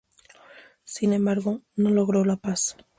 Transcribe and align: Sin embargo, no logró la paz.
Sin 0.83 1.13
embargo, 1.13 1.61
no 1.75 1.91
logró 1.91 2.25
la 2.25 2.37
paz. 2.37 2.75